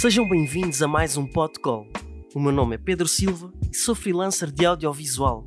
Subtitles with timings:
[0.00, 1.86] Sejam bem-vindos a mais um Podcall.
[2.34, 5.46] O meu nome é Pedro Silva e sou freelancer de audiovisual.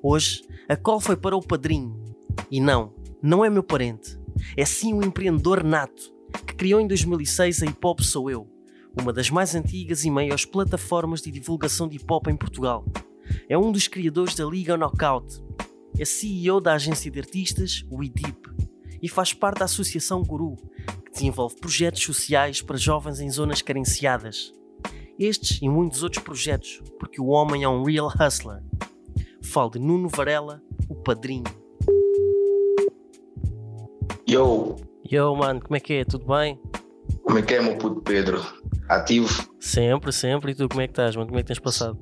[0.00, 2.00] Hoje, a call foi para o padrinho.
[2.48, 4.16] E não, não é meu parente.
[4.56, 6.14] É sim um empreendedor nato
[6.46, 8.48] que criou em 2006 a Hip Hop Sou Eu,
[8.96, 12.86] uma das mais antigas e maiores plataformas de divulgação de hip hop em Portugal.
[13.48, 15.42] É um dos criadores da Liga Knockout.
[15.98, 18.48] É CEO da agência de artistas, o IDIP,
[19.02, 20.56] e faz parte da Associação Guru,
[21.12, 24.52] desenvolve projetos sociais para jovens em zonas carenciadas.
[25.18, 28.62] Estes e muitos outros projetos, porque o homem é um real hustler.
[29.42, 31.44] Falo de Nuno Varela, o padrinho.
[34.28, 34.76] Yo,
[35.10, 36.04] Yo, mano, como é que é?
[36.04, 36.58] Tudo bem?
[37.22, 38.42] como é que é, meu puto Pedro?
[38.88, 39.48] Ativo?
[39.58, 40.52] Sempre, sempre.
[40.52, 41.28] E tu, como é que estás, mano?
[41.28, 41.98] Como é que tens passado?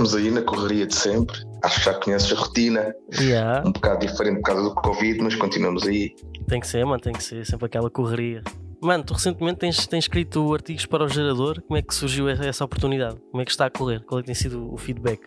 [0.00, 1.36] Estamos aí na correria de sempre.
[1.62, 5.34] Acho que já conheces a rotina, Yeah, um bocado diferente por causa do Covid, mas
[5.34, 6.14] continuamos aí.
[6.48, 7.44] tem que ser, mano, tem que ser.
[7.44, 8.42] Sempre aquela correria.
[8.80, 11.60] Mano, tu recentemente tens, tens escrito artigos para o gerador.
[11.60, 13.16] Como é que surgiu essa oportunidade?
[13.30, 14.02] Como é que está a correr?
[14.06, 15.20] Qual é que tem sido o feedback?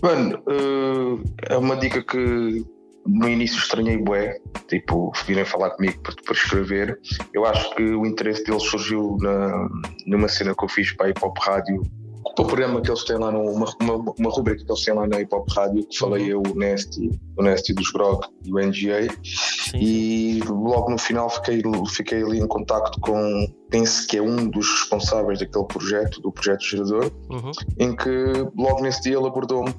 [0.00, 2.64] Mano, eh, é uma dica que
[3.04, 6.96] no início estranhei bué, tipo, virem falar comigo para, para escrever.
[7.34, 9.68] Eu acho que o interesse deles surgiu na,
[10.06, 11.82] numa cena que eu fiz para a Hip Hop Rádio,
[12.38, 15.06] o programa que eles têm lá, no, uma, uma, uma rubrica que eles têm lá
[15.06, 18.58] na Hip Hop Rádio, que falei eu, o Nasty, o Nasty dos Grog e o
[18.58, 19.08] NGA.
[19.22, 24.48] Sim, E logo no final fiquei, fiquei ali em contacto com, penso que é um
[24.48, 27.50] dos responsáveis daquele projeto, do projeto Gerador, Uhum.
[27.78, 28.10] em que
[28.56, 29.74] logo nesse dia ele abordou-me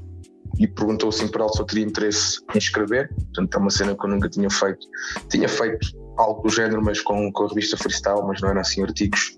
[0.60, 3.12] e perguntou assim para ele se eu teria interesse em escrever.
[3.16, 4.88] Portanto, é uma cena que eu nunca tinha feito.
[5.30, 8.84] Tinha feito algo do género, mas com, com a revista Freestyle, mas não eram assim
[8.84, 9.36] artigos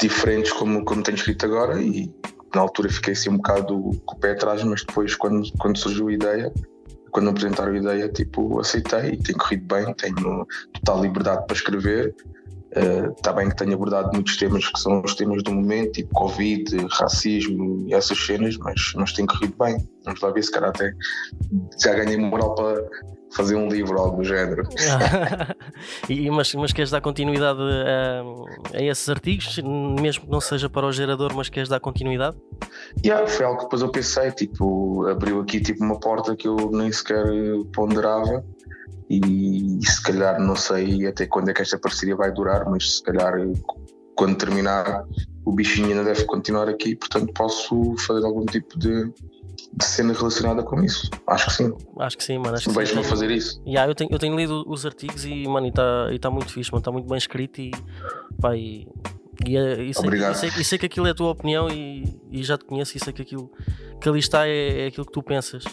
[0.00, 1.80] diferentes como, como tenho escrito agora.
[1.80, 2.12] E
[2.54, 6.08] na altura fiquei assim um bocado com o pé atrás, mas depois, quando, quando surgiu
[6.08, 6.52] a ideia,
[7.10, 12.14] quando apresentaram a ideia, tipo, aceitei e tem corrido bem, tenho total liberdade para escrever.
[13.16, 16.76] Está bem que tenho abordado muitos temas que são os temas do momento, tipo Covid,
[16.90, 19.88] racismo e essas cenas, mas, mas tem corrido bem.
[20.04, 20.92] Vamos lá ver se calhar até
[21.82, 22.86] já ganhei moral para
[23.34, 24.66] fazer um livro, algo do género.
[26.08, 29.58] e, mas, mas queres dar continuidade a, a esses artigos,
[30.00, 32.36] mesmo que não seja para o gerador, mas queres dar continuidade?
[33.04, 36.70] Yeah, foi algo que depois eu pensei, tipo, abriu aqui tipo uma porta que eu
[36.72, 37.26] nem sequer
[37.74, 38.44] ponderava
[39.10, 43.02] e, se calhar não sei até quando é que esta parceria vai durar, mas se
[43.02, 43.34] calhar
[44.14, 45.04] quando terminar
[45.44, 49.10] o bichinho ainda deve continuar aqui, portanto posso fazer algum tipo de
[49.82, 51.08] cena relacionada com isso.
[51.26, 51.72] Acho que sim.
[51.98, 52.54] Acho que sim, mano.
[52.56, 53.02] Acho que sim.
[53.02, 53.60] Fazer isso.
[53.66, 56.80] Yeah, eu, tenho, eu tenho lido os artigos e, mano, está tá muito fixe, mano.
[56.80, 57.70] Está muito bem escrito e,
[58.40, 58.86] pá, e,
[59.46, 60.34] e, é- e sei, Obrigado.
[60.34, 62.96] e sei- e sei que aquilo é a tua opinião e, e já te conheço
[62.96, 63.50] e sei que aquilo
[64.00, 65.64] que ali está é, é aquilo que tu pensas.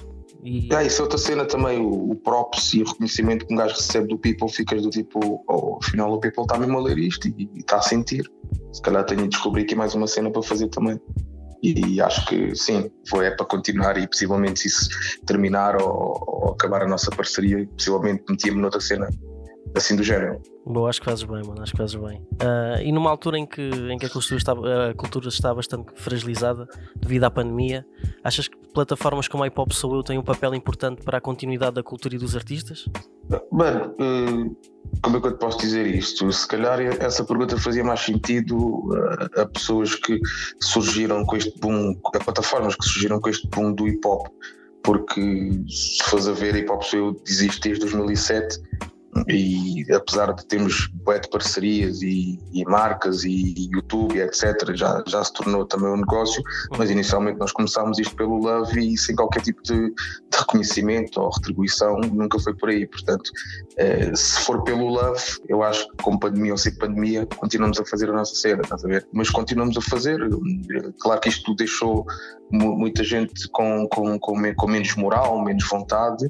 [0.44, 3.58] E, Ah, isso é outra cena também, o, o props e o reconhecimento que um
[3.58, 7.00] gajo recebe do people, ficas do tipo, oh, afinal o people está mesmo a ler
[7.00, 8.32] isto e está a sentir.
[8.72, 11.00] Se calhar tenho de descobrir aqui mais uma cena para fazer também.
[11.66, 14.90] E, acho que sim, foi é para continuar e possivelmente se isso
[15.26, 19.10] terminar ou, ou acabar a nossa parceria, possivelmente metia-me noutra cena
[19.76, 20.42] assim do género.
[20.66, 21.62] Boa, acho que fazes bem, mano.
[21.62, 22.22] Acho que fazes bem.
[22.40, 25.92] Ah, e numa altura em que, em que a, cultura está, a cultura está bastante
[25.96, 27.86] fragilizada devido à pandemia,
[28.24, 31.22] achas que plataformas como a Hip Hop Sou Eu têm um papel importante para a
[31.22, 32.86] continuidade da cultura e dos artistas?
[33.50, 34.52] Mano, eh,
[35.02, 36.32] como é que eu te posso dizer isto?
[36.32, 38.84] Se calhar essa pergunta fazia mais sentido
[39.38, 40.20] a, a pessoas que
[40.62, 44.28] surgiram com este boom, a plataformas que surgiram com este boom do hip hop,
[44.84, 48.60] porque se fores a ver, hip hop Sou eu existe desde 2007
[49.28, 55.04] e apesar de termos bué de parcerias e, e marcas e, YouTube e etc, já,
[55.08, 56.44] já se tornou também um negócio,
[56.78, 61.30] mas inicialmente nós começámos isto pelo Love e sem qualquer tipo de, de reconhecimento ou
[61.30, 63.32] retribuição, nunca foi por aí, portanto
[63.78, 67.86] eh, se for pelo Love, eu acho que com pandemia ou sem pandemia continuamos a
[67.86, 69.08] fazer a nossa cena, estás a ver?
[69.14, 70.20] Mas continuamos a fazer,
[71.00, 72.06] claro que isto deixou
[72.52, 76.30] mu- muita gente com, com, com, com menos moral, menos vontade,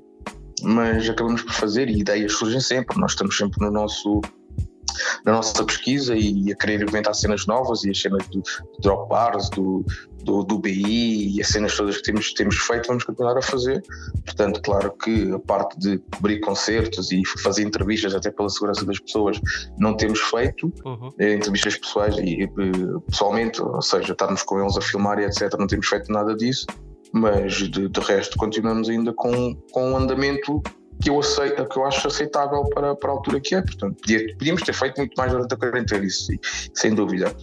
[0.64, 3.00] mas acabamos por fazer e ideias surgem sempre.
[3.00, 4.22] Nós estamos sempre no nosso
[5.26, 9.10] na nossa pesquisa e a querer inventar cenas novas e as cenas do, do drop
[9.10, 9.84] bars, do,
[10.24, 13.84] do, do BI e as cenas todas que temos, temos feito, vamos continuar a fazer.
[14.24, 19.00] Portanto, claro que a parte de cobrir concertos e fazer entrevistas até pela segurança das
[19.00, 19.42] pessoas
[19.78, 21.10] não temos feito, Uhum.
[21.20, 22.48] eh, entrevistas pessoais e eh,
[23.10, 25.54] pessoalmente, ou seja, estarmos com eles a filmar e etc.
[25.60, 26.66] Não temos feito nada disso,
[27.16, 30.62] mas de, de resto continuamos ainda com, com um andamento
[31.02, 33.62] que eu, aceito, que eu acho aceitável para, para a altura que é.
[33.62, 33.96] Portanto,
[34.38, 36.38] podíamos ter feito muito mais durante a quarentena, isso sim,
[36.74, 37.34] sem dúvida.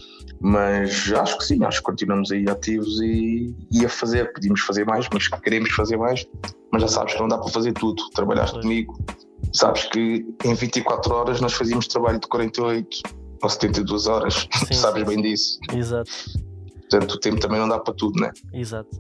[0.41, 4.31] Mas acho que sim, acho que continuamos aí ativos e, e a fazer.
[4.35, 6.27] Podíamos fazer mais, mas queremos fazer mais.
[6.71, 8.03] Mas já sabes que não dá para fazer tudo.
[8.11, 8.65] Trabalhaste Pois.
[8.65, 8.99] comigo,
[9.55, 13.03] sabes que em 24 horas nós fazíamos trabalho de 48
[13.43, 15.59] ou 72 horas, sim, sabes sim, bem disso.
[15.75, 16.11] Exato.
[16.91, 18.31] Portanto, o tempo também não dá para tudo, né?
[18.53, 18.91] Exato.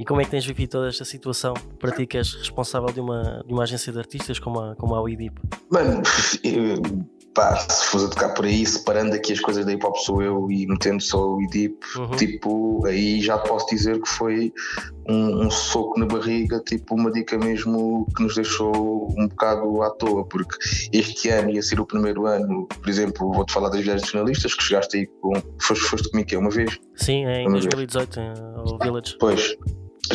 [0.00, 3.00] E como é que tens vivido toda esta situação para ti que és responsável de
[3.00, 5.38] uma, de uma agência de artistas como a, como a UIDIP?
[5.68, 6.02] Mano,
[7.34, 10.22] pá, se fosse a tocar por aí, separando aqui as coisas da hip hop sou
[10.22, 12.10] eu e metendo só o IDIP, uhum.
[12.12, 14.50] tipo, aí já posso dizer que foi
[15.06, 19.90] um, um, soco na barriga, tipo uma dica mesmo que nos deixou um bocado à
[19.90, 20.56] toa, porque
[20.94, 24.62] este ano ia ser o primeiro ano, por exemplo, vou-te falar das viagens finalistas, que
[24.62, 25.32] chegaste aí com.
[25.60, 26.78] Foste, foste comigo que é uma vez?
[26.96, 28.40] Sim, é em uma 2018, vez.
[28.40, 29.16] ao Village.
[29.20, 29.56] Pois,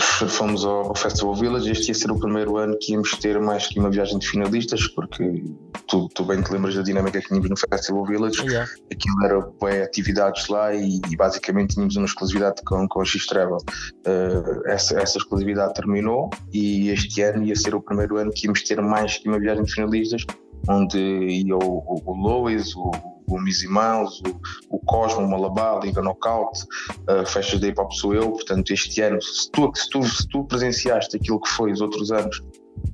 [0.01, 1.71] fomos ao Festival Village.
[1.71, 4.88] Este ia ser o primeiro ano que íamos ter mais que uma viagem de finalistas,
[4.88, 5.44] porque
[5.88, 8.42] tu, tu bem te lembras da dinâmica que tínhamos no Festival Village.
[8.45, 8.69] Yeah.
[8.92, 13.57] Aquilo era bem atividades lá e, e, basicamente tínhamos uma exclusividade com, com a X-Travel.
[13.57, 18.62] Uh, essa, essa exclusividade terminou e este ano ia ser o primeiro ano que íamos
[18.63, 20.25] ter mais que uma viagem de finalistas,
[20.68, 24.22] onde ia o, o, o Lois, o o Miles,
[24.69, 26.63] o, o Cosmo, o Malabá, Liga Knockout,
[27.10, 30.27] uh, festas da hip hop sou eu, portanto este ano, se tu, se tu, se
[30.27, 32.38] tu presenciaste aquilo que foi os outros anos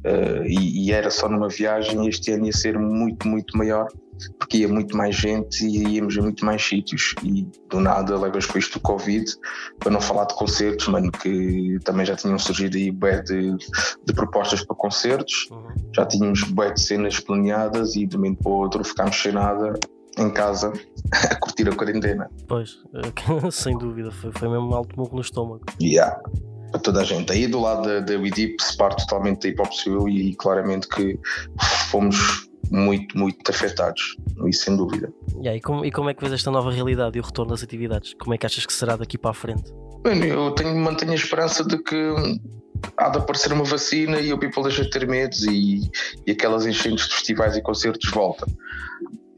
[0.05, 3.87] uh, e, e, era só numa viagem, este ano ia ser muito, muito maior,
[4.37, 7.15] porque ia muito mais gente e íamos a muito mais sítios.
[7.23, 9.25] E do nada levas com isto do Covid,
[9.79, 13.55] para não falar de concertos, mano, que também já tinham surgido aí bué de,
[14.05, 15.69] de propostas para concertos, uhum.
[15.95, 19.31] já tínhamos bué de cenas planeadas e de um momento para o outro ficámos sem
[19.31, 19.73] nada
[20.17, 20.73] em casa
[21.29, 22.29] a curtir a quarentena.
[22.47, 22.79] Pois,
[23.51, 25.61] sem dúvida, foi, foi mesmo um alto murro no estômago.
[25.81, 26.21] Yeah.
[26.71, 27.31] Para toda a gente.
[27.31, 31.19] Aí do lado da, da WeDeep se parte totalmente da hip hop e claramente que
[31.89, 34.15] fomos muito, muito afetados,
[34.47, 35.11] isso sem dúvida.
[35.33, 37.61] Yeah, e, como, e como é que vês esta nova realidade e o retorno das
[37.61, 38.13] atividades?
[38.13, 39.73] Como é que achas que será daqui para a frente?
[40.01, 42.13] Bem, eu tenho, mantenho a esperança de que
[42.97, 45.81] há de aparecer uma vacina e o people deixa de ter medos e,
[46.25, 48.47] e aquelas enchentes de festivais e concertos voltam.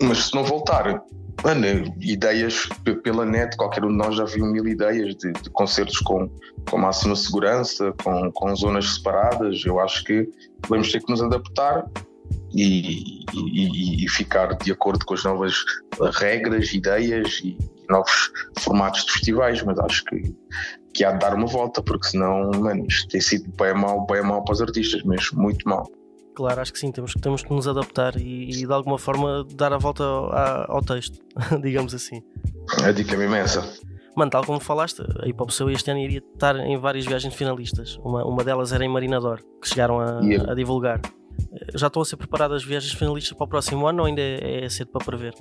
[0.01, 1.03] Mas se não voltar,
[1.43, 2.67] mano, ideias
[3.03, 6.29] pela net, qualquer um de nós já viu mil ideias de, de concertos com,
[6.69, 9.63] com máxima segurança, com, com zonas separadas.
[9.65, 10.27] Eu acho que
[10.67, 11.85] vamos ter que nos adaptar
[12.53, 15.55] e, e, e, ficar de acordo com as novas
[16.13, 17.57] regras, ideias e
[17.89, 20.35] novos formatos de festivais, mas acho que,
[20.93, 24.21] que há de dar uma volta, porque senão, mano, isto tem sido bem mal, bem
[24.21, 25.89] mal para os artistas mesmo, muito mal.
[26.35, 29.71] Claro, acho que sim, temos, temos que nos adaptar e, e de alguma forma dar
[29.71, 31.19] a volta ao, ao texto,
[31.61, 32.21] digamos assim.
[32.83, 33.61] A dica é imensa.
[34.15, 37.33] Mano, tal como falaste, a Hip Hop Seu este ano iria estar em várias viagens
[37.33, 37.97] finalistas.
[38.03, 40.51] Uma, uma delas era em Marinador, que chegaram a, yeah.
[40.51, 41.01] a divulgar.
[41.73, 44.65] Já estão a ser preparadas as viagens finalistas para o próximo ano ou ainda é,
[44.65, 45.33] é cedo para prever?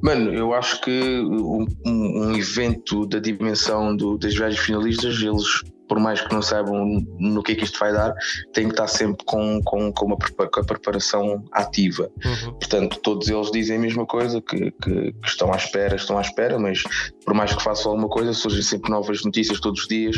[0.00, 5.98] Mano, eu acho que um, um evento da dimensão do, das viagens finalistas, eles por
[5.98, 8.14] mais que não saibam no que é que isto vai dar,
[8.52, 12.08] têm que estar sempre com, com, com uma com a preparação ativa.
[12.24, 12.52] Uhum.
[12.52, 16.20] Portanto, todos eles dizem a mesma coisa, que, que, que, estão à espera, estão à
[16.20, 16.84] espera, mas
[17.24, 20.16] por mais que façam alguma coisa, surgem sempre novas notícias todos os dias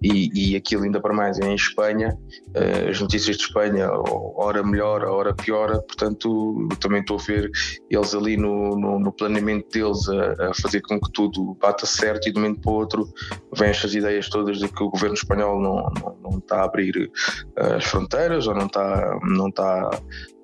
[0.00, 2.16] e, e aquilo ainda para mais é em Espanha,
[2.48, 3.90] uh, as notícias de Espanha,
[4.36, 7.50] hora melhor, hora piora, portanto, também estou a ver
[7.90, 12.28] eles ali no, no, no planeamento deles a, a, fazer com que tudo bata certo
[12.28, 13.12] e de um momento para o outro
[13.52, 16.64] vêm estas ideias todas de que o governo governo espanhol não, não, não está a
[16.64, 17.10] abrir
[17.58, 19.90] uh, as fronteiras ou não está, não está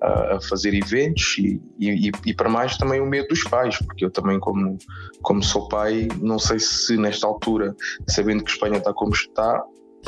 [0.01, 4.11] a fazer eventos e, e, e, para mais também o medo dos pais, porque eu
[4.11, 4.77] também como,
[5.21, 7.75] como sou pai, não sei se nesta altura,
[8.07, 9.63] sabendo que Espanha está como está,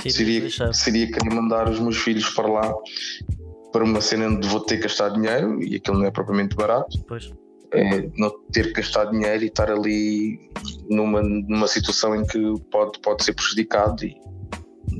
[0.08, 2.74] seria, seria querer mandar os meus filhos para lá
[3.72, 6.98] para uma cena onde vou ter que gastar dinheiro e aquilo não é propriamente barato.
[7.08, 7.32] Pois.
[7.74, 10.50] É, não ter que gastar dinheiro e estar ali
[10.90, 12.40] numa, numa situação em que
[12.72, 14.16] pode, pode ser prejudicado e,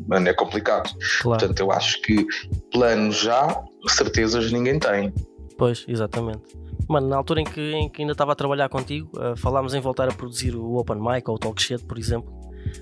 [0.08, 0.90] mano, é complicado.
[1.22, 1.40] Claro.
[1.40, 2.26] Portanto, eu acho que
[2.72, 5.14] plano já, certezas ninguém tem.
[5.58, 6.44] Pois, exatamente.
[6.88, 9.82] Mano, na altura em que, em que ainda estava a trabalhar contigo, uh, falámos em
[9.82, 12.32] voltar a produzir o Open Mic ou o Talk Shit, por exemplo.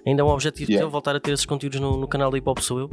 [0.05, 0.83] Ainda é um objetivo yeah.
[0.83, 2.89] teu voltar a ter esses conteúdos no, no canal da Hip Hop Sou Eu?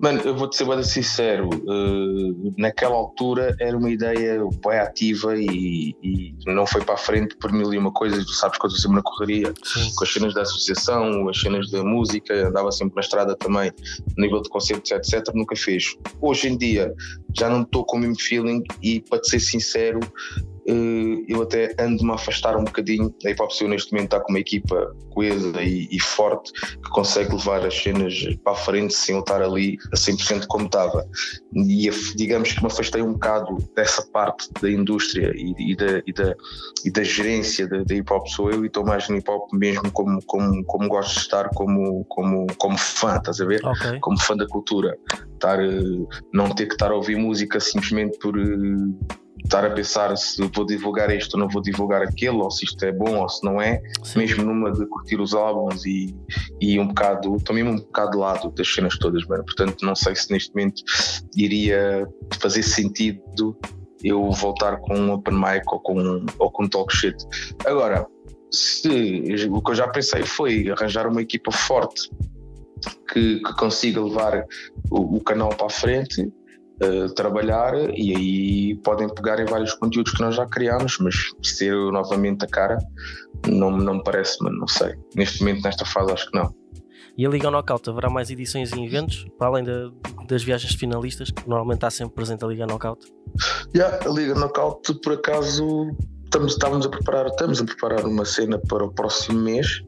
[0.00, 5.92] Mano, eu vou-te ser bem sincero, uh, naquela altura era uma ideia bem ativa e,
[6.00, 8.68] e, não foi para a frente por mil e uma coisas, tu sabes que eu
[8.68, 9.92] estou sempre na correria, Sim.
[9.96, 13.72] com as cenas da associação, as cenas da música, andava sempre na estrada também,
[14.16, 15.96] nível de concertos, etc, nunca fez.
[16.20, 16.94] Hoje em dia
[17.36, 19.98] já não estou com o mesmo feeling e para te ser sincero,
[21.26, 23.14] eu até ando-me a afastar um bocadinho.
[23.24, 27.34] A Hip Hop neste momento está com uma equipa coesa e, e, forte que consegue
[27.34, 31.06] levar as cenas para a frente sem eu estar ali a 100% como estava.
[31.54, 36.12] E digamos que me afastei um bocado dessa parte da indústria e, e, da, e
[36.12, 36.36] da,
[36.84, 39.50] e da gerência da, da Hip Hop sou eu e estou mais no Hip Hop
[39.54, 43.64] mesmo como, como, como gosto de estar como, como, como fã, estás a ver?
[43.64, 43.98] Okay.
[44.00, 44.98] Como fã da cultura.
[45.32, 45.80] Estar, eh,
[46.32, 50.66] não ter que estar a ouvir música simplesmente por eh, estar a pensar se vou
[50.66, 53.60] divulgar isto ou não vou divulgar aquilo, ou se isto é bom ou se não
[53.60, 54.20] é, Sim.
[54.20, 56.14] mesmo numa de curtir os álbuns e,
[56.60, 59.44] e um bocado, também um bocado de lado das cenas todas, mano.
[59.44, 60.82] Portanto, não sei se neste momento
[61.36, 62.06] iria
[62.40, 63.56] fazer sentido
[64.02, 67.16] eu voltar com um open mic ou com, ou com um talk shit.
[67.66, 68.06] Agora,
[68.50, 72.10] se, o que eu já pensei foi arranjar uma equipa forte
[73.12, 74.44] que, que consiga levar
[74.90, 76.30] o, o, canal para a frente,
[76.82, 81.74] uh, trabalhar e aí podem pegar em vários conteúdos que nós já criámos, mas ser
[81.74, 82.78] novamente a cara
[83.46, 84.94] não, não me parece, mas não sei.
[85.14, 86.54] Neste momento, nesta fase, acho que não.
[87.16, 89.92] E a Liga Knockout haverá mais edições e eventos, para além de,
[90.28, 93.12] das viagens finalistas, que normalmente está sempre presente a Liga Knockout?
[93.74, 95.90] Yeah, a Liga Knockout, por acaso,
[96.22, 99.82] estamos, estávamos a preparar, estamos a preparar uma cena para o próximo mês.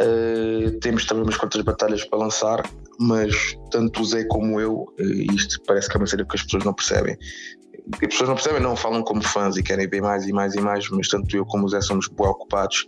[0.00, 2.62] Uh, temos também umas quantas batalhas para lançar,
[2.98, 6.42] mas tanto o Zé como eu, uh, isto parece que é uma cena que as
[6.42, 7.16] pessoas não percebem.
[7.92, 10.60] As pessoas não percebem, não falam como fãs e querem ver mais e mais e
[10.60, 12.86] mais, mas tanto eu como o Zé somos bem ocupados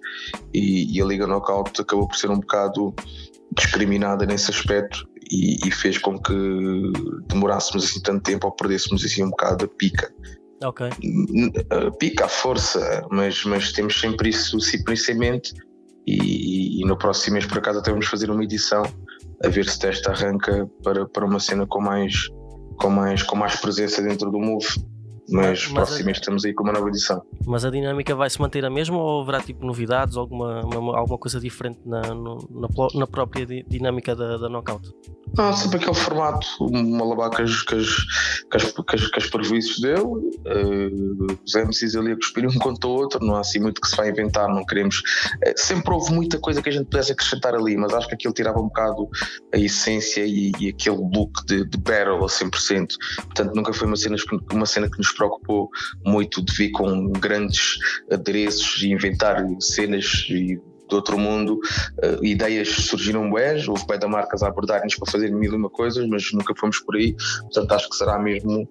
[0.53, 2.95] e, e, a Liga Knockout acabou por ser um bocado
[3.57, 6.35] discriminada nesse aspecto e, e, fez com que
[7.29, 10.13] demorássemos assim tanto tempo ou perdêssemos assim um bocado a pica.
[10.65, 10.89] Ok.
[12.01, 15.55] Pica a força, mas, mas temos sempre isso, sempre isso em mente
[16.07, 18.83] e, e, no próximo mês por acaso até vamos fazer uma edição
[19.45, 22.29] a ver se testa arranca para, para uma cena com mais,
[22.81, 24.67] com mais, com mais presença dentro do Move.
[25.31, 27.23] Mas, mas próximo mês estamos aí com uma nova edição.
[27.47, 31.19] Mas a dinâmica vai se manter a mesma ou haverá tipo novidades, alguma, uma, alguma
[31.19, 34.91] coisa diferente na, no, na, na, própria dinâmica da, da Knockout?
[35.37, 37.77] Não, sempre aquele formato, uma lavar com as, com
[39.17, 43.41] as, prejuízos dele, uh, os MCs ali a cuspir um contra o outro, não há
[43.41, 44.99] assim muito que se vai inventar, não queremos.
[45.47, 48.33] Uh, sempre houve muita coisa que a gente pudesse acrescentar ali, mas acho que aquilo
[48.33, 49.09] tirava um bocado
[49.55, 52.89] a essência e, e aquele look de, de battle a 100%.
[53.17, 54.17] Portanto, nunca foi uma cena,
[54.53, 55.69] uma cena que nos preocupou
[56.07, 57.79] muito de vir com grandes
[58.11, 60.59] adereços e inventar cenas e
[60.89, 61.61] de outro mundo,
[62.03, 65.69] uh, ideias surgiram bués, houve bem da marcas a abordarem-nos para fazer mil e uma
[65.69, 68.69] coisas, mas nunca fomos por aí, portanto acho que será mesmo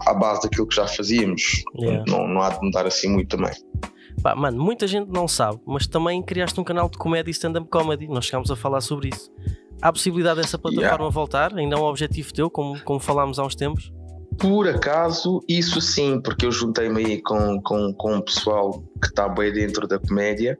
[0.00, 2.04] à base daquilo que já fazíamos, yeah.
[2.08, 3.52] não, não há de mudar assim muito também.
[4.22, 7.68] Pá, mano, muita gente não sabe, mas também criaste um canal de comédia e stand-up
[7.70, 9.30] comedy, nós chegámos a falar sobre isso.
[9.80, 11.14] Há possibilidade dessa plataforma yeah.
[11.14, 11.54] voltar?
[11.56, 13.90] Ainda é um objetivo teu, como, como falámos há uns tempos?
[14.40, 19.28] Por acaso, isso sim, porque eu juntei-me aí com, com, com um pessoal que está
[19.28, 20.58] bem dentro da comédia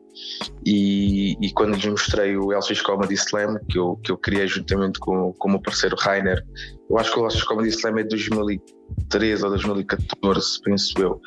[0.66, 5.00] e, e quando lhes mostrei o Elsis Comedy Slam, que eu, que eu criei juntamente
[5.00, 6.44] com, com o meu parceiro Rainer,
[6.90, 11.20] eu acho que o Elsis Comedy Slam é de 2013 ou 2014, penso eu.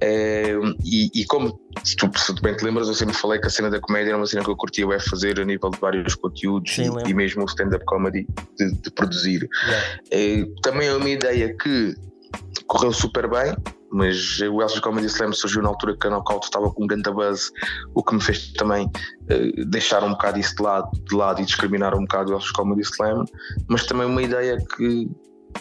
[0.00, 0.52] É,
[0.84, 1.60] e, e, como
[1.96, 4.16] tu, se tu bem te lembras, eu sempre falei que a cena da comédia era
[4.16, 7.14] uma cena que eu curtia é fazer a nível de vários conteúdos Sim, e, e,
[7.14, 8.26] mesmo o stand-up comedy
[8.58, 9.48] de, de produzir.
[9.64, 10.00] Yeah.
[10.10, 11.94] É, também é uma ideia que
[12.66, 13.54] correu super bem,
[13.92, 17.10] mas o Elsa Comedy Slam surgiu na altura que a Knockout estava com um grande
[17.10, 17.50] buzz,
[17.94, 21.44] o que me fez também uh, deixar um bocado isso de lado, de lado e
[21.44, 23.24] discriminar um bocado o Elsa Comedy Slam,
[23.68, 25.08] mas também uma ideia que,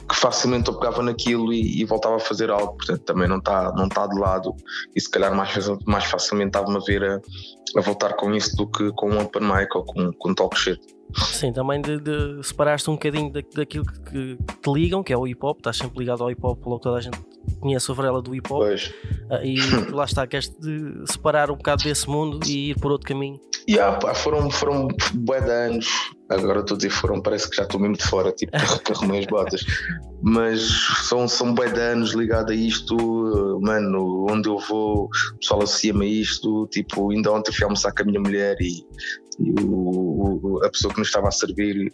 [0.09, 3.71] que facilmente eu pegava naquilo e, e, voltava a fazer algo, portanto também não está
[3.73, 4.55] não tá de lado
[4.95, 5.53] e se calhar mais,
[5.85, 7.21] mais facilmente estava-me a ver a,
[7.77, 10.57] a voltar com isso do que com um open mic ou com, com um talk
[10.57, 10.79] shit.
[11.13, 15.17] Sim, também de, de separaste um bocadinho da, daquilo que, que, te ligam, que é
[15.17, 17.17] o hip hop, estás sempre ligado ao hip hop, logo toda a gente
[17.59, 18.59] conhece a varela do hip hop.
[18.59, 18.93] Pois.
[19.29, 23.07] Uh, e lá está, queres de separar um bocado desse mundo e ir por outro
[23.07, 23.39] caminho.
[23.67, 25.87] Yeah, pá, foram, foram bué de anos,
[26.29, 28.51] agora estou a dizer foram, parece que já estou mesmo de fora, tipo,
[28.91, 29.65] arrumei as botas.
[30.21, 30.61] Mas
[31.07, 32.95] são, são bué de anos ligado a isto,
[33.61, 38.03] mano, onde eu vou, o pessoal associa-me a isto, tipo, ainda ontem fui almoçar com
[38.03, 38.85] a minha mulher e
[39.39, 41.93] e o, o, a pessoa que nos estava a servir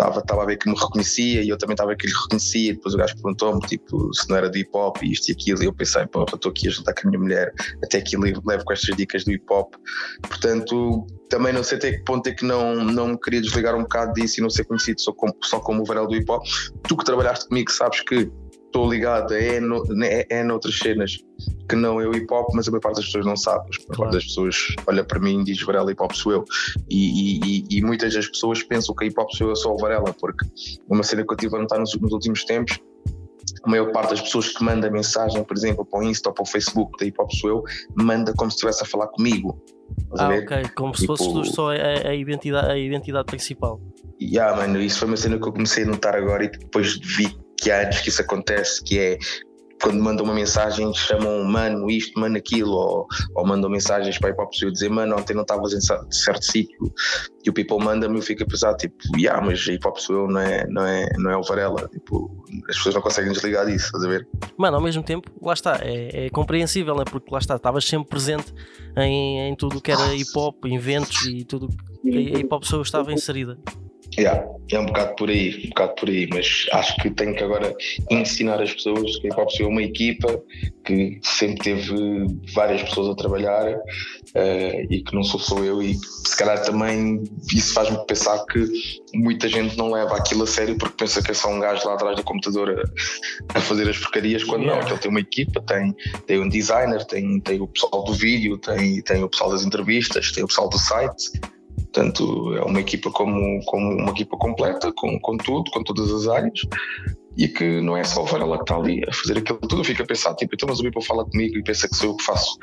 [0.00, 2.12] estava, estava a ver que me reconhecia e eu também estava a ver que lhe
[2.12, 2.74] reconhecia.
[2.74, 5.62] Depois o gajo perguntou-me tipo, se não era de hip hop e isto e aquilo.
[5.62, 7.52] E eu pensei, pô, estou aqui a jantar com a minha mulher,
[7.84, 9.74] até aqui levo com estas dicas do hip hop.
[10.22, 13.82] Portanto, também não sei até que ponto é que não, não me queria desligar um
[13.82, 16.42] bocado disso e não ser conhecido só como, só como o Varel do hip hop.
[16.88, 18.30] Tu que trabalhaste comigo sabes que
[18.66, 21.18] estou ligado é, no, é, é noutras cenas
[21.70, 23.64] que não eu hip hop, mas a maior parte das pessoas não sabe.
[23.64, 24.56] A maior parte das pessoas
[24.88, 26.44] olha para mim e diz Varela hip hop sou eu.
[26.88, 30.12] E, e, e, muitas das pessoas pensam que hip hop sou eu sou o Varela,
[30.20, 30.44] porque
[30.88, 32.80] uma cena que eu tive a notar nos, nos últimos tempos
[33.62, 36.42] a maior parte das pessoas que manda mensagem, por exemplo, para o Insta ou para
[36.42, 39.62] o Facebook da Hip Hop Sou Eu, manda como se estivesse a falar comigo.
[40.18, 43.80] Ah, ok, como tipo, se fosse só a, a, identidade, a identidade principal.
[44.20, 47.36] Yeah, mano, isso foi uma cena que eu comecei a notar agora e depois vi
[47.60, 49.18] que há anos que isso acontece, que é
[49.82, 54.32] quando mandam uma mensagem chamam mano isto, mano aquilo, ou, ou mandam mensagens para a
[54.32, 56.92] Hip Hop dizer mano, ontem não estavas em certo sítio
[57.44, 59.96] e o people manda-me e eu fico a pensar tipo, yeah, mas a Hip Hop
[60.28, 63.86] não é, não, é, não é o Varela, tipo, as pessoas não conseguem desligar disso,
[63.86, 64.28] estás a ver?
[64.56, 67.04] Mano, ao mesmo tempo, lá está, é, é compreensível, né?
[67.04, 68.52] porque lá está, estavas sempre presente
[68.96, 71.68] em, em tudo o que era hip hop, eventos e tudo
[72.02, 73.58] que a Hip Hop estava inserida.
[74.20, 77.42] Yeah, é um bocado por aí, um bocado por aí, mas acho que tenho que
[77.42, 77.74] agora
[78.10, 80.42] ensinar as pessoas que a Hip é uma equipa
[80.84, 85.94] que sempre teve várias pessoas a trabalhar uh, e que não sou só eu e
[85.94, 87.24] se calhar também
[87.54, 88.62] isso faz-me pensar que
[89.14, 91.94] muita gente não leva aquilo a sério porque pensa que é só um gajo lá
[91.94, 94.82] atrás do computador a, a fazer as porcarias quando yeah.
[94.82, 95.96] não, ele tem uma equipa, tem,
[96.26, 100.30] tem um designer, tem, tem o pessoal do vídeo, tem, tem o pessoal das entrevistas,
[100.30, 101.40] tem o pessoal do site
[101.92, 106.28] Portanto, é uma equipa como, como uma equipa completa, com, com tudo, com todas as
[106.28, 106.60] áreas,
[107.36, 109.84] e que não é só o Varela que está ali a fazer aquilo tudo.
[109.84, 112.16] Fica a pensar, tipo, então, mas o Bipo fala comigo e pensa que sou eu
[112.16, 112.58] que faço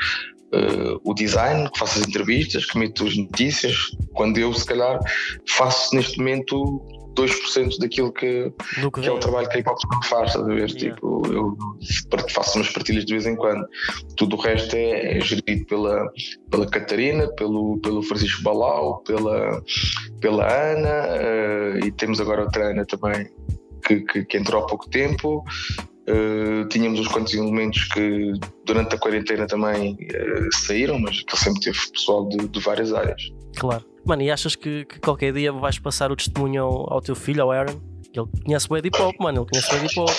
[0.54, 3.76] uh, o design, que faço as entrevistas, que meto as notícias,
[4.14, 5.00] quando eu, se calhar,
[5.48, 6.82] faço neste momento
[7.16, 10.54] 2% daquilo que, que, que é o trabalho que a hip hop faz, estás a
[10.54, 10.70] ver?
[10.70, 10.96] Yeah.
[10.96, 11.58] Tipo, eu
[12.30, 13.66] faço umas partilhas de vez em quando.
[14.16, 16.06] Tudo o resto é, é gerido pela,
[16.52, 19.64] pela Catarina, pelo, pelo Francisco Balau, pela,
[20.20, 23.28] pela Ana, uh, e temos agora outra Ana também
[23.88, 25.44] que, que, que entrou há pouco tempo.
[26.10, 28.32] Uh, tínhamos uns quantos elementos que
[28.66, 33.22] durante a quarentena também uh, saíram, mas que sempre teve pessoal de, de várias áreas.
[33.58, 33.84] Claro.
[34.06, 37.44] Mano, e achas que, que qualquer dia vais passar o testemunho ao, ao teu filho,
[37.44, 37.82] ao Aaron?
[38.14, 40.14] Que ele conhece o Eddie Pop, mano, ele conhece o Pop.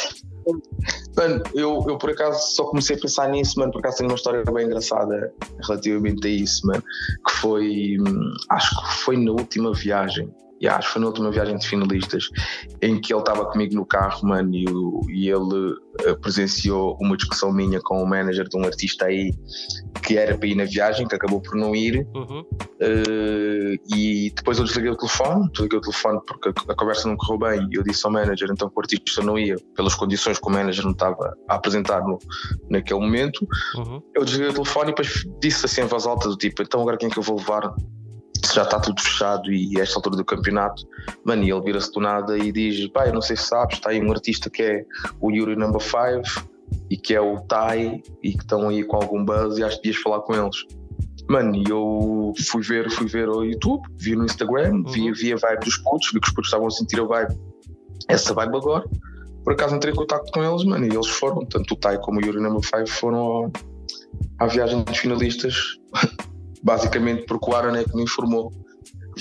[1.17, 4.17] Mano, eu, eu por acaso só comecei a pensar nisso, mano, por acaso tenho uma
[4.17, 5.33] história bem engraçada
[5.67, 6.83] relativamente a isso, mano,
[7.27, 11.31] que foi, hum, acho que foi na última viagem yeah, acho que foi na última
[11.31, 12.29] viagem de finalistas
[12.83, 14.65] em que ele estava comigo no carro, mano, e,
[15.09, 15.73] e ele
[16.07, 19.33] uh, presenciou uma discussão minha com o manager de um artista aí
[20.03, 22.07] que era para ir na viagem, que acabou por não ir.
[22.15, 22.41] Uhum.
[22.81, 27.17] Uh, e depois eu desliguei o telefone, desliguei o telefone porque a, a, conversa não
[27.17, 27.69] correu bem.
[27.71, 30.51] E eu disse ao manager então que o artista não ia, pelas condições que o
[30.51, 32.19] manager não estava a apresentar no,
[32.71, 33.47] naquele momento.
[33.77, 34.03] Uhum.
[34.15, 36.97] Eu desliguei o telefone e depois disse assim em voz alta: do tipo, então agora
[36.97, 37.75] quem é que eu vou levar?
[38.55, 40.87] Já está tudo fechado e a esta altura do campeonato,
[41.25, 43.91] mano, e ele vira-se do nada e diz: pá, eu não sei se sabes, está
[43.91, 44.85] aí um artista que é
[45.21, 46.49] o Yuri Number 5
[46.91, 49.89] e que é o Tai e que estão aí com algum buzz e acho que
[49.89, 50.65] ias falar com eles.
[51.29, 54.85] Mano, e eu fui ver, fui ver o YouTube, vi no Instagram, uhum.
[54.85, 57.39] vi, vi a vibe dos putos, vi que os putos estavam a sentir a vibe,
[58.09, 58.85] essa vibe agora.
[59.45, 62.19] Por acaso entrei em contato com eles, mano, e eles foram, tanto o Tai como
[62.19, 63.53] o Yuri Number 5 foram
[64.39, 65.79] à viagem dos finalistas
[66.63, 68.53] basicamente porque o Aaron é que me informou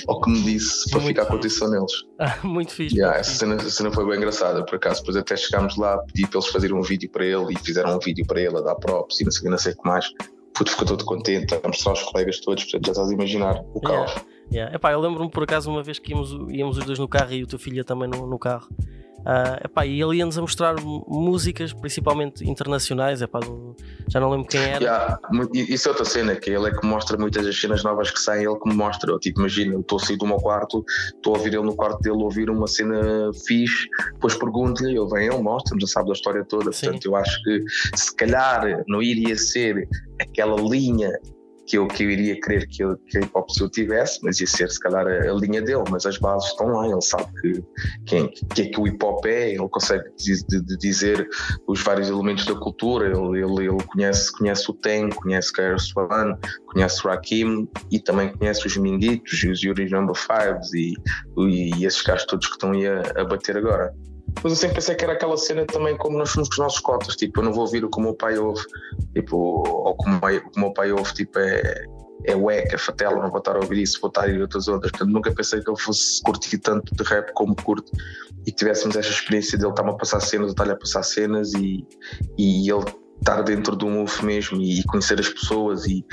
[0.08, 1.91] ou que me disse para muito ficar com atenção neles.
[2.19, 2.95] Ah, muito fixe.
[2.95, 5.00] Yeah, essa, cena, essa cena foi bem engraçada, por acaso.
[5.00, 8.00] Depois até chegámos lá, pedi para eles fazerem um vídeo para ele e fizeram um
[8.00, 10.06] vídeo para ele a dar props e não sei, não sei o que mais.
[10.54, 13.82] Puto, ficou todo contente, a mostrar aos colegas todos, portanto já estás a imaginar o
[13.82, 14.12] caos.
[14.12, 14.76] Yeah, yeah.
[14.76, 17.43] Epá, eu lembro-me por acaso uma vez que íamos, íamos os dois no carro e
[17.43, 18.67] o teu filho também no, no carro.
[19.27, 23.41] Uh, epá, e ele ia-nos a mostrar músicas, principalmente internacionais, epá,
[24.07, 24.81] já não lembro quem era.
[24.81, 25.19] Yeah,
[25.53, 28.45] isso é outra cena, que ele é que mostra muitas das cenas novas que saem,
[28.45, 29.11] ele que me mostra.
[29.11, 30.81] Eu, tipo, imagina, eu estou a sair do meu quarto,
[31.13, 35.27] estou a ouvir ele no quarto dele, ouvir uma cena fixe, depois pergunto-lhe, ele vem,
[35.27, 36.71] ele mostra-me, já sabe da história toda.
[36.71, 36.85] Sim.
[36.85, 37.63] Portanto, eu acho que
[37.95, 39.89] se calhar não iria ser
[40.21, 41.11] aquela linha
[41.67, 44.47] que eu, que eu iria querer que, eu, que a hip hop tivesse, mas ia
[44.47, 47.63] ser se calhar a, a, linha dele, mas as bases estão lá, ele sabe que,
[48.53, 51.27] que é que o hip hop é, ele consegue de, de dizer
[51.67, 56.36] os vários elementos da cultura, ele, ele, ele conhece, conhece o Ten, conhece KRS One,
[56.67, 60.93] conhece o Rakim e também conhece os Minguitos e os Yuri Number Fives e,
[61.38, 63.93] e, e esses gajos todos que estão aí a, a bater agora.
[64.43, 66.80] Mas eu sempre pensei que era aquela cena também como nós fomos com os nossos
[66.80, 68.63] cotas, tipo, eu não vou ouvir o que o meu pai ouve,
[69.13, 71.86] tipo, ou como o meu pai ouve, tipo, é,
[72.26, 74.67] é wack, é fatela, não vou estar a ouvir isso, vou estar a ir outras
[74.67, 74.91] ondas.
[74.91, 77.91] Portanto, nunca pensei que eu fosse curtir tanto de rap como curto
[78.45, 81.54] e que tivéssemos esta experiência dele estar-me a passar cenas, eu estar-lhe a passar cenas
[81.54, 81.86] e,
[82.38, 82.86] e ele
[83.19, 86.06] estar dentro do move mesmo e conhecer as pessoas e,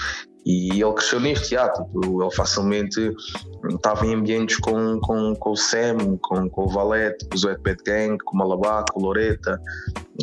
[0.44, 3.14] e ele cresceu nisto, já, tipo, ele facilmente
[3.70, 7.62] estava em ambientes com, com, com o Sam, com, com o Valete, com o Zoet
[7.62, 9.59] Bad Gang, com o Malabá, com o Loreta,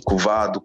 [0.06, 0.64] com o Vado,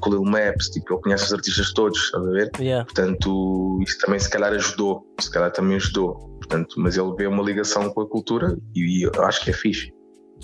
[0.00, 2.50] com o Lil Maps, tipo, ele conhece os artistas todos, estás a ver?
[2.58, 2.84] Yeah.
[2.84, 6.14] Portanto, isso também se calhar ajudou, se calhar também ajudou.
[6.38, 9.92] Portanto, mas ele vê uma ligação com a cultura e, e acho que é fixe.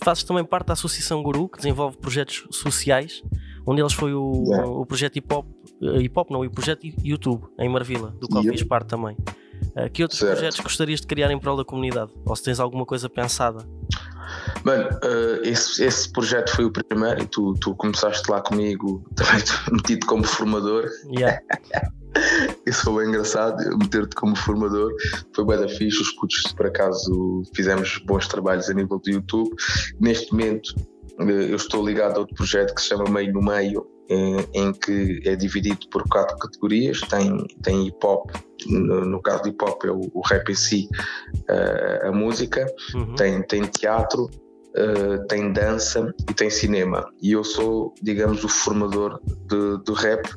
[0.03, 3.23] Fazes também parte da Associação Guru, que desenvolve projetos sociais
[3.67, 4.67] um deles foi o, yeah.
[4.67, 5.47] o projeto Hip Hop,
[5.83, 9.17] eh, Hip Hop não, o projeto YouTube em Marvila, do qual fiz parte também.
[9.77, 10.33] Uh, que outros certo.
[10.33, 12.11] projetos gostarias de criar em prol da comunidade?
[12.27, 13.65] Ou se tens alguma coisa pensada?
[14.65, 19.43] Mano, uh, esse, esse projeto foi o primeiro e tu, tu começaste lá comigo, também
[19.71, 20.89] metido como formador.
[21.07, 21.41] Yeah.
[22.67, 24.93] Isso foi bem engraçado, meter-te como formador.
[25.35, 26.03] Foi bem da fixe.
[26.03, 29.51] Os putos, por acaso, fizemos bons trabalhos a nível do YouTube.
[29.99, 30.75] Neste momento,
[31.19, 35.21] eu estou ligado a outro projeto que se chama Meio no Meio, uh, em que
[35.25, 37.01] é dividido por quatro categorias.
[37.03, 38.31] Tem, tem hip hop,
[38.67, 40.89] no, no caso do hip hop é o, o rap em si,
[42.03, 43.15] a música, uhum.
[43.15, 44.31] tem, tem teatro,
[44.77, 47.09] uh, tem dança e tem cinema.
[47.21, 50.29] E eu sou, digamos, o formador de, de rap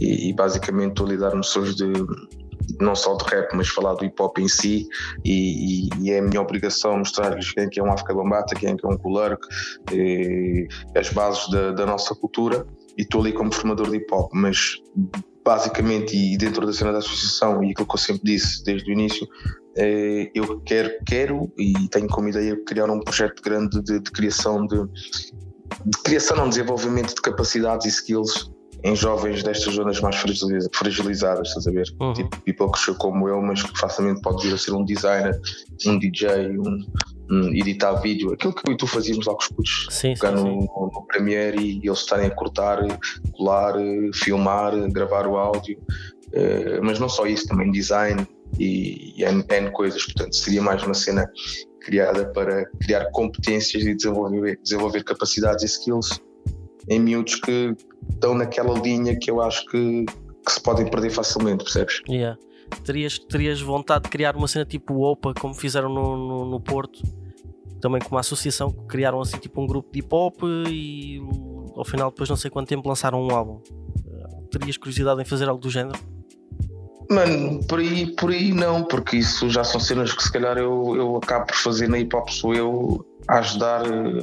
[0.00, 1.92] e, e, basicamente estou a lidar noções de
[2.80, 4.86] não só de rap, mas falar do hip hop em si,
[5.24, 8.70] e, e, e é a minha obrigação mostrar-lhes quem é, é um África Bambata, quem
[8.70, 9.46] é é um Kulark,
[10.96, 14.76] as bases da, da nossa cultura, e estou ali como formador de hip hop, mas
[15.44, 18.92] basicamente, e dentro da cena da associação, e aquilo que eu sempre disse desde o
[18.92, 19.26] início,
[19.76, 24.66] é, eu quero, quero e tenho como ideia criar um projeto grande de, de criação
[24.66, 24.76] de,
[25.86, 28.50] de criação, não desenvolvimento de capacidades e skills
[28.84, 30.16] em jovens destas zonas mais
[30.72, 31.86] fragilizadas, estás a ver?
[32.00, 32.12] Uhum.
[32.12, 35.40] Tipo, people que como eu, mas que facilmente pode vir a ser um designer,
[35.86, 36.86] um DJ, um,
[37.30, 40.26] um editar vídeo, aquilo que eu e tu fazíamos lá com os putos, sim, sim,
[40.26, 40.68] no, sim.
[40.74, 42.78] no Premiere e eles estarem a cortar,
[43.32, 43.74] colar,
[44.14, 45.78] filmar, gravar o áudio,
[46.28, 48.26] uh, mas não só isso, também design
[48.58, 51.28] e, e N, N coisas, portanto seria mais uma cena
[51.80, 56.20] criada para criar competências e desenvolver, desenvolver capacidades e skills
[56.88, 57.74] em miúdos que
[58.10, 62.00] estão naquela linha que eu acho que, que se podem perder facilmente, percebes?
[62.08, 62.38] Yeah.
[62.84, 67.02] Terias, terias vontade de criar uma cena tipo OPA, como fizeram no, no, no Porto,
[67.80, 71.20] também com uma associação que criaram assim tipo um grupo de hip hop e
[71.74, 73.60] ao final depois não sei quanto tempo lançaram um álbum.
[74.50, 75.98] Terias curiosidade em fazer algo do género?
[77.10, 80.94] Mano, por aí, por aí não, porque isso já são cenas que se calhar eu,
[80.94, 84.22] eu acabo por fazer na hip hop, sou eu a ajudar eh,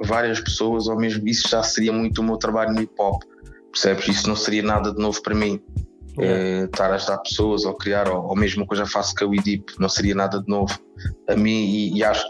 [0.00, 3.22] várias pessoas, ou mesmo isso já seria muito o meu trabalho no hip hop,
[3.72, 4.06] percebes?
[4.08, 5.60] Isso não seria nada de novo para mim.
[6.16, 9.24] É, estar a ajudar pessoas ou criar, ou, ou mesmo que eu já faço com
[9.24, 10.72] a WeDeep, não seria nada de novo
[11.28, 12.24] a mim e, e acho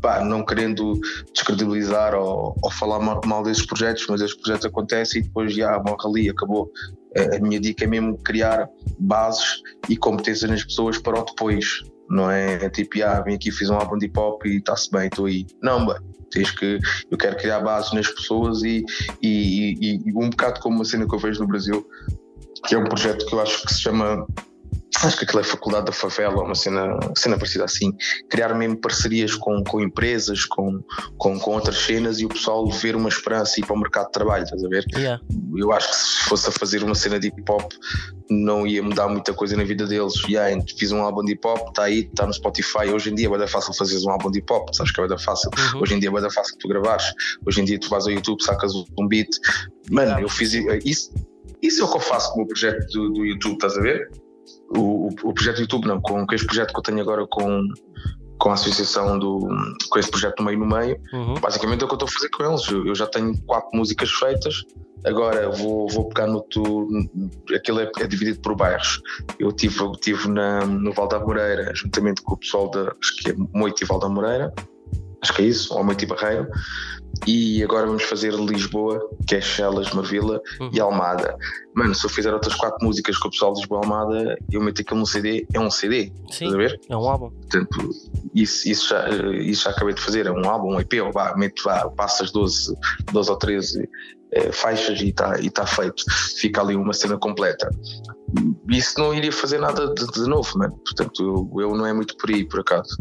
[0.00, 0.98] pá, não querendo
[1.32, 6.04] descredibilizar ou, ou falar mal, desses projetos, mas esses projetos acontecem e depois já morre
[6.04, 6.70] ali, acabou.
[7.16, 11.82] A, minha dica é mesmo criar bases e competências nas pessoas para o depois.
[12.08, 15.08] Não é tipo, ah, vim aqui, fiz um álbum de hip hop e está-se bem,
[15.08, 15.46] estou aí.
[15.62, 15.96] Não, bem,
[16.30, 16.78] tens que.
[17.10, 18.84] Eu quero criar bases nas pessoas e,
[19.22, 21.86] e, e, e um bocado como uma cena que eu vejo no Brasil,
[22.66, 24.26] que é um projeto que eu acho que se chama
[25.04, 27.92] acho que aquilo é Faculdade da Favela, uma cena, cena parecida assim,
[28.28, 30.82] criar mesmo parcerias com, com empresas, com,
[31.16, 34.06] com, com outras cenas e o pessoal ver uma esperança e ir para o mercado
[34.06, 34.84] de trabalho, estás a ver?
[34.94, 35.22] Yeah.
[35.56, 37.72] Eu acho que se fosse a fazer uma cena de hip hop
[38.30, 40.14] não ia mudar muita coisa na vida deles.
[40.28, 42.90] Yeah, fiz um álbum de hip hop, está aí, está no Spotify.
[42.92, 45.08] Hoje em dia é bem fácil fazeres um álbum de hip hop, sabes que é
[45.08, 45.50] bem fácil.
[45.74, 45.82] Uhum.
[45.82, 47.04] Hoje em dia é bem fácil tu gravares.
[47.46, 49.28] Hoje em dia tu vais ao YouTube, sacas um beat.
[49.90, 50.22] Mano, yeah.
[50.22, 50.52] eu fiz
[50.84, 51.12] isso.
[51.62, 54.08] Isso é o que eu faço com o projeto do, do YouTube, estás a ver?
[54.70, 57.68] O, o, projeto do YouTube não, com, com este projeto que eu tenho agora com,
[58.38, 59.48] com a associação do
[59.88, 61.34] com esse projeto no meio no meio, uhum.
[61.34, 62.68] basicamente é o que eu estou a fazer com eles.
[62.68, 64.64] Eu, eu já tenho quatro músicas feitas,
[65.04, 66.88] agora vou, vou pegar no tu,
[67.54, 69.00] aquilo é, é, dividido por bairros.
[69.38, 73.16] Eu tive, eu tive na, no Val da Moreira, juntamente com o pessoal da acho
[73.16, 74.52] que é Moito e Val da Moreira,
[75.22, 76.48] acho que é isso, ou Moito e Barreiro.
[77.26, 80.70] E agora vamos fazer Lisboa, que é Chelas, Marvila uhum.
[80.72, 81.36] e Almada.
[81.74, 84.82] Mano, se eu fizer outras quatro músicas com o pessoal de Lisboa Almada, eu meto
[84.82, 86.12] aquilo no CD, é um CD.
[86.30, 86.80] Sim, estás a ver?
[86.88, 87.30] É um álbum.
[87.30, 87.90] Portanto,
[88.34, 91.36] isso, isso, já, isso já acabei de fazer, é um álbum, um EP, ou vá,
[91.36, 92.74] meto, vá, passas 12,
[93.12, 93.88] 12 ou 13
[94.32, 96.04] é, faixas e está e tá feito.
[96.38, 97.68] Fica ali uma cena completa.
[98.68, 100.76] Isso não iria fazer nada de, de novo, mano.
[100.84, 102.96] Portanto, eu, eu não é muito por aí, por acaso.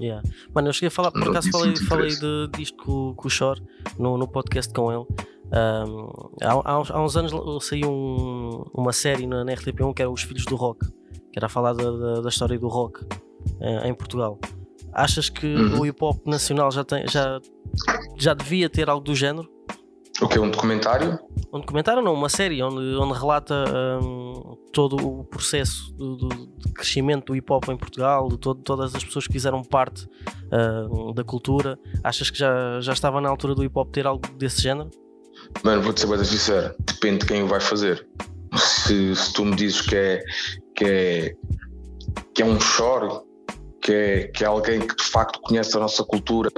[0.00, 0.22] Yeah.
[0.54, 3.60] Mano, eu cheguei a falar, por acaso falei, falei de, disto com, com o Chor
[3.98, 5.06] no, no podcast com ele.
[5.52, 6.08] Um,
[6.42, 7.32] há, há, uns, anos
[7.64, 10.86] saiu um, uma série na, na, RTP1 que era Os Filhos do Rock,
[11.30, 14.38] que era a falar da, da, da história do rock uh, em Portugal.
[14.92, 15.80] Achas que uhum.
[15.80, 17.40] o hip hop nacional já, tem, já,
[18.18, 19.48] já devia ter algo do género?
[20.20, 21.18] O que é um documentário?
[21.52, 23.54] Um documentário não, uma série onde, onde relata
[24.02, 28.62] um, todo o processo do, do, de crescimento do hip hop em Portugal, de todo,
[28.62, 30.08] todas as pessoas que fizeram parte
[30.50, 31.78] uh, da cultura.
[32.02, 34.90] Achas que já, já estava na altura do hip hop ter algo desse género?
[35.62, 38.06] Mano, vou-te ser bem sincero, depende de quem o vai fazer.
[38.56, 40.22] Se, se tu me dizes que é,
[40.74, 41.34] que é,
[42.34, 43.26] que é um choro,
[43.82, 46.50] que é, que é alguém que de facto conhece a nossa cultura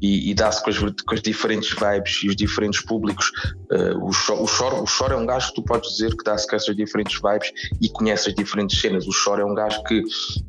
[0.00, 0.72] e, e dá-se com
[1.06, 3.30] com as diferentes vibes e os diferentes públicos.
[3.70, 6.46] Uh, o, o, Choro, o Choro é um gajo que tu podes dizer que dá-se
[6.48, 9.06] com essas diferentes vibes e conhece as diferentes cenas.
[9.06, 10.02] O Choro é um gajo que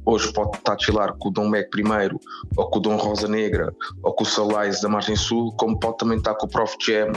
[0.06, 2.20] hoje pode estar a chilar com o Dom Mac primeiro,
[2.56, 5.98] ou com o Dom Rosa Negra, ou com o Solais da Margem Sul, como pode
[5.98, 7.12] também estar com o Prof Jam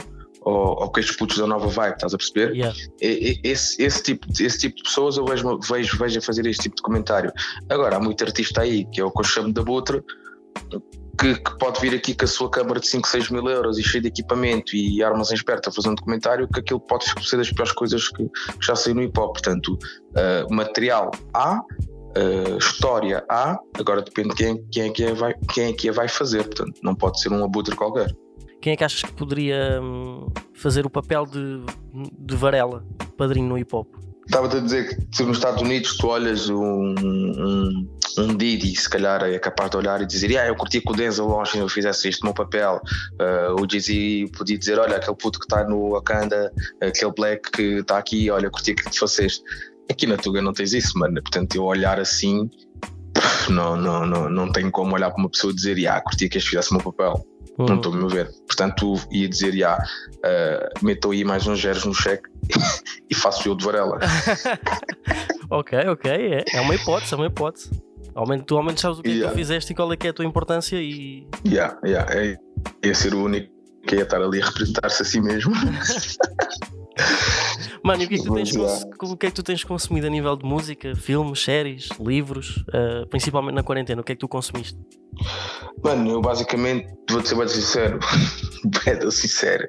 [0.47, 2.55] ou, com estes putos da nova vibe, estás a perceber?
[2.55, 2.77] Yeah.
[3.01, 6.77] Esse, esse, tipo, esse tipo de pessoas eu vejo, vejo, vejo a fazer este tipo
[6.77, 7.31] de comentário.
[7.69, 10.01] Agora, há muito artista aí, que é o que eu chamo da Butra,
[11.19, 13.83] que, que, pode vir aqui com a sua câmara de 5, 6 mil euros e
[13.83, 17.37] cheio de equipamento e armas em esperta a fazer um documentário, que aquilo pode ser
[17.37, 19.33] das piores coisas que, que já saiu no hip hop.
[19.33, 25.13] Portanto, uh, material há, uh, história há, agora depende de quem, quem, é que a
[25.13, 26.43] vai, quem é que a vai fazer.
[26.43, 28.15] Portanto, não pode ser um abutre qualquer.
[28.61, 31.61] Quem é que achas que poderia hum, fazer o papel de,
[32.17, 33.87] de Varela, padrinho no hip hop?
[34.25, 39.23] Estava-te a dizer que nos Estados Unidos tu olhas um, um, um Didi, se calhar
[39.23, 42.25] é capaz de olhar e dizer: ah, Eu curti que o Denzel Washington fizesse este
[42.25, 42.81] meu papel.
[43.13, 47.61] Uh, o Jay-Z podia dizer: Olha, aquele puto que está no Wakanda, aquele black que
[47.79, 49.43] está aqui, olha, curti que te fosse este.
[49.89, 51.21] Aqui na Tuga não tens isso, mano.
[51.21, 52.49] Portanto, eu olhar assim,
[53.49, 56.37] não, não, não, não tenho como olhar para uma pessoa e dizer: Ah, curti que
[56.37, 57.25] este fizesse o meu papel.
[57.57, 57.65] Uhum.
[57.65, 58.29] Não estou a me ver.
[58.45, 62.29] Portanto, ia dizer, já, uh, meto aí mais uns zeros no cheque
[63.09, 63.99] e faço eu de Varela.
[65.49, 67.71] ok, ok, é, é uma hipótese, é uma hipótese.
[68.45, 69.25] tu ao menos sabes o que yeah.
[69.25, 71.27] é que tu fizeste e qual é que é a tua importância e.
[71.45, 72.37] Yeah, yeah, é,
[72.83, 73.51] ia ser o único
[73.87, 75.53] que ia estar ali a representar-se a si mesmo.
[77.83, 80.07] Mano, e o que, é que tu tens, o que é que tu tens consumido
[80.07, 84.01] a nível de música, filmes, séries, livros, uh, principalmente na quarentena?
[84.01, 84.77] O que é que tu consumiste?
[85.83, 87.99] Mano, eu basicamente, vou-te ser bem sincero,
[88.85, 89.67] bem sincero,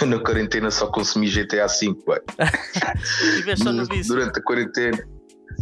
[0.00, 4.14] eu na quarentena só consumi GTA V, só no vício?
[4.14, 5.19] Durante a quarentena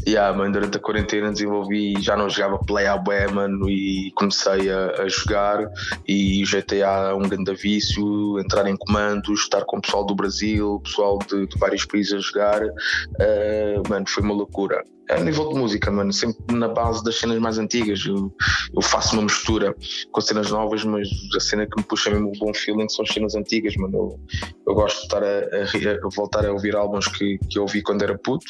[0.08, 5.02] Yeah, man, durante a quarentena desenvolvi, já não jogava Play ao mano, e comecei a,
[5.02, 5.70] a, jogar
[6.06, 10.80] e GTA é um grande vício, entrar em comandos, estar com o pessoal do Brasil,
[10.82, 14.82] pessoal de, de vários países a jogar, uh, mano, foi uma loucura.
[15.10, 18.02] A nível de música, mano, sempre na base das cenas mais antigas.
[18.06, 18.32] Eu,
[18.74, 19.74] eu faço uma mistura
[20.10, 23.12] com cenas novas, mas a cena que me puxa mesmo o bom feeling são as
[23.12, 23.96] cenas antigas, mano.
[23.96, 24.20] Eu,
[24.68, 27.82] eu gosto de estar a, a, a voltar a ouvir álbuns que, que eu ouvi
[27.82, 28.46] quando era puto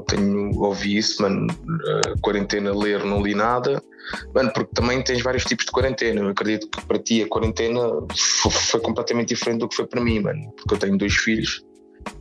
[0.00, 1.46] tenho, ouvi isso, mano,
[2.20, 3.82] quarentena ler não li nada,
[4.34, 6.20] mano, porque também tens vários tipos de quarentena.
[6.20, 7.80] Eu acredito que para ti a quarentena
[8.70, 11.62] foi, completamente diferente do que foi para mim, mano, porque eu tenho dois filhos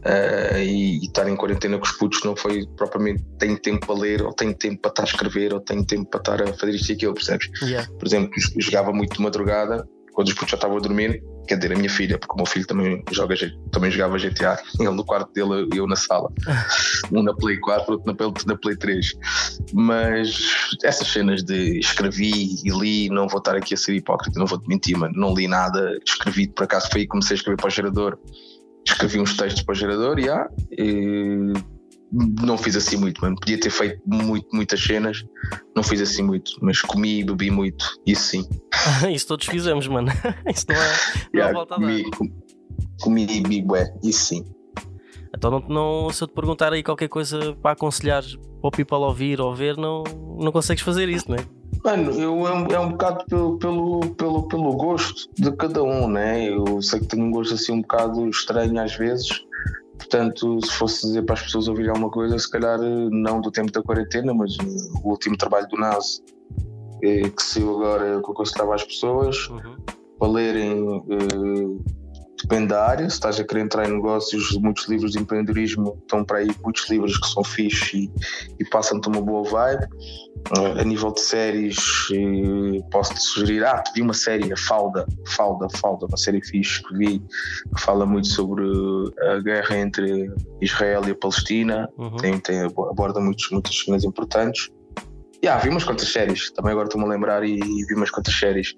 [0.05, 3.95] uh, e, e, estar em quarentena com os putos não foi propriamente tenho tempo para
[3.95, 6.73] ler, ou tenho tempo para estar a escrever, ou tenho tempo para estar a fazer
[6.73, 7.49] isto e aquilo, percebes?
[7.61, 7.89] Yeah.
[7.99, 11.73] Por exemplo, jogava muito de madrugada, quando os putos já estavam a dormir, quer dizer,
[11.73, 13.35] a minha filha, porque o meu filho também, joga,
[13.71, 16.31] também jogava GTA, ele no quarto dele e eu na sala.
[17.11, 18.13] um na Play 4, outro
[18.47, 19.13] na, na Play 3.
[19.73, 24.47] Mas essas cenas de escrevi e li, não vou estar aqui a ser hipócrita, não
[24.47, 27.37] vou te mentir, mano, não li nada, escrevi, por acaso foi aí que comecei a
[27.37, 28.17] escrever para o gerador.
[28.85, 31.53] Escrevi uns textos para o gerador, yeah, e
[32.13, 33.35] não fiz assim muito, mano.
[33.39, 35.25] Podia ter feito muito, muitas cenas,
[35.75, 38.47] não fiz assim muito, mas comi e bebi muito, isso sim.
[39.11, 40.11] isso todos fizemos, mano.
[40.53, 42.03] isso não é, não yeah, volta comi.
[43.01, 44.45] Comi e bebi, ué, isso sim.
[45.35, 48.97] Então, não, não, se eu te perguntar aí qualquer coisa para aconselhar para o people
[48.97, 50.03] ouvir ou ver, não,
[50.39, 51.45] não consegues fazer isso, não é?
[51.83, 56.07] Mano, eu, é, um, é um bocado pelo, pelo, pelo, pelo gosto de cada um,
[56.07, 56.49] né?
[56.49, 59.43] Eu sei que tenho um gosto assim um bocado estranho às vezes,
[60.03, 63.71] Portanto, se fosse dizer para as pessoas ouvirem alguma coisa, se calhar não do tempo
[63.71, 64.55] da quarentena, mas
[65.01, 66.21] o último trabalho do NAS
[67.01, 69.77] eh, que saiu agora, que eu aconselhava às pessoas uhum.
[70.19, 71.01] para lerem.
[72.43, 75.97] Eh, depende da área, se estás a querer entrar em negócios, muitos livros de empreendedorismo
[76.01, 78.11] estão para aí, muitos livros que são fixos e,
[78.59, 79.87] e passam-te uma boa vibe.
[80.57, 81.77] Uh, a nível de séries,
[82.09, 86.97] uh, posso-te sugerir, ah, vi uma série, a Falda, Falda, Falda, uma série fixe que
[86.97, 88.63] vi, que fala muito sobre
[89.21, 90.29] a guerra entre
[90.59, 92.17] Israel e a Palestina, uhum.
[92.17, 94.69] tem, tem, aborda muitos, muitas cenas importantes.
[95.41, 98.33] Yeah, vi umas quantas séries, também agora estou-me a lembrar e, e vi umas quantas
[98.33, 98.75] séries.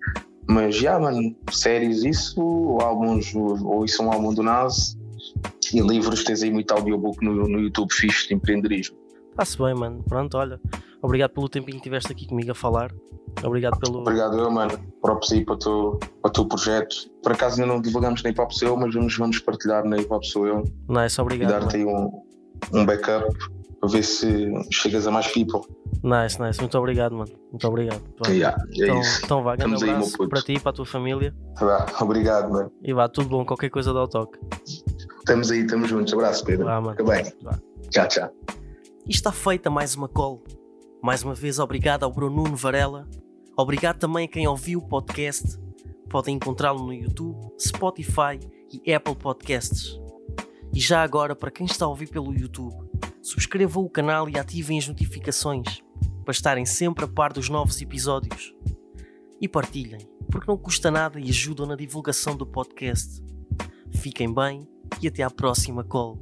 [0.48, 4.98] Mas já, mano, séries isso, ou álbuns, ou isso é um álbum do Nas,
[5.74, 8.98] e livros, tens aí muito audiobook no, no YouTube fixe de empreendedorismo.
[9.32, 10.04] Está-se bem, mano.
[10.08, 10.60] Pronto, olha.
[11.02, 12.92] Obrigado pelo tempinho que estiveste aqui comigo a falar.
[13.44, 14.00] Obrigado pelo.
[14.00, 14.80] Obrigado eu, mano.
[15.02, 16.96] Próprios aí para o teu, para o teu projeto.
[17.22, 19.98] Por acaso ainda não divulgamos na Hip Hop Sou Eu, mas vamos, vamos partilhar na
[19.98, 20.64] Hip Hop Sou Eu.
[20.88, 21.50] Nice, obrigado.
[21.50, 22.24] E dar-te aí um,
[22.72, 23.28] um backup
[23.86, 25.62] para ver se chegas a mais people.
[26.04, 26.60] Nice, nice.
[26.60, 27.32] Muito obrigado, mano.
[27.52, 28.02] Muito obrigado.
[28.28, 29.22] Yeah, é então, isso.
[29.24, 31.36] então vá, grande abraço aí, para ti e para a tua família.
[31.60, 32.72] Vá, obrigado, mano.
[32.84, 33.46] E vá, tudo bom.
[33.46, 34.40] Qualquer coisa dá o toque.
[35.20, 36.14] Estamos aí, estamos juntos.
[36.14, 36.66] Abraço, Pedro.
[36.66, 36.98] Vá, mano.
[36.98, 37.32] Fica bem.
[37.44, 37.60] Vá.
[37.90, 38.30] Tchau, tchau.
[39.06, 40.44] E está feita mais uma call.
[41.04, 43.08] Mais uma vez, obrigado ao Bruno Nuno Varela.
[43.56, 45.60] Obrigado também a quem ouviu o podcast.
[46.10, 48.40] Podem encontrá-lo no YouTube, Spotify
[48.72, 50.00] e Apple Podcasts.
[50.74, 52.85] E já agora, para quem está a ouvir pelo YouTube,
[53.26, 55.82] subscrevam o canal e ativem as notificações
[56.24, 58.54] para estarem sempre a par dos novos episódios.
[59.42, 63.24] E partilhem, porque não custa nada e ajudam na divulgação do podcast.
[63.92, 64.68] Fiquem bem
[65.02, 66.20] e até à próxima call.